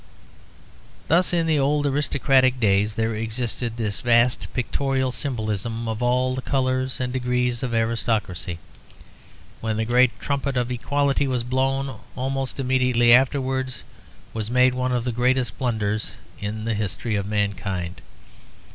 [1.09, 6.41] Thus in the old aristocratic days there existed this vast pictorial symbolism of all the
[6.41, 8.57] colours and degrees of aristocracy.
[9.59, 13.83] When the great trumpet of equality was blown, almost immediately afterwards
[14.33, 18.01] was made one of the greatest blunders in the history of mankind.